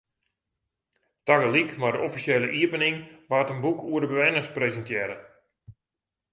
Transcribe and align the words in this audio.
Tagelyk 1.25 1.71
mei 1.79 1.91
de 1.93 1.99
offisjele 2.07 2.47
iepening 2.59 2.97
waard 3.29 3.51
in 3.53 3.63
boek 3.63 3.79
oer 3.89 4.01
de 4.03 4.09
bewenners 4.11 4.53
presintearre. 4.55 5.17